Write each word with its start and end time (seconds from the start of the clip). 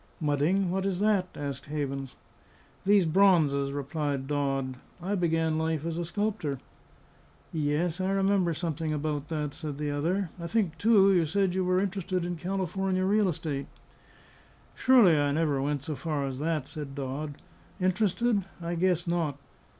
"Mudding? 0.19 0.71
What 0.71 0.87
is 0.87 0.97
that?" 0.97 1.27
asked 1.35 1.67
Havens. 1.67 2.15
"These 2.87 3.05
bronzes," 3.05 3.71
replied 3.71 4.25
Dodd. 4.25 4.77
"I 4.99 5.13
began 5.13 5.59
life 5.59 5.85
as 5.85 5.99
a 5.99 6.05
sculptor." 6.05 6.57
"Yes; 7.53 8.01
I 8.01 8.09
remember 8.09 8.55
something 8.55 8.93
about 8.95 9.27
that," 9.27 9.53
said 9.53 9.77
the 9.77 9.91
other. 9.91 10.31
"I 10.39 10.47
think, 10.47 10.79
too, 10.79 11.13
you 11.13 11.27
said 11.27 11.53
you 11.53 11.63
were 11.63 11.79
interested 11.79 12.25
in 12.25 12.35
Californian 12.35 13.07
real 13.07 13.29
estate." 13.29 13.67
"Surely, 14.73 15.19
I 15.19 15.31
never 15.33 15.61
went 15.61 15.83
so 15.83 15.95
far 15.95 16.25
as 16.25 16.39
that," 16.39 16.67
said 16.67 16.95
Dodd. 16.95 17.35
"Interested? 17.79 18.43
I 18.59 18.73
guess 18.73 19.05
not. 19.05 19.37